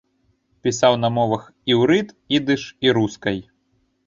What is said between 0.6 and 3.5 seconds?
Пісаў на мовах іўрыт, ідыш і рускай.